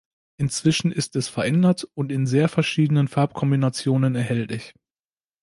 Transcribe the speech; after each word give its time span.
Inzwischen 0.37 0.91
ist 0.91 1.15
es 1.15 1.27
verändert 1.27 1.87
und 1.93 2.11
in 2.11 2.25
sehr 2.25 2.49
verschiedenen 2.49 3.07
Farbkombinationen 3.07 4.15
erhältlich. 4.15 4.73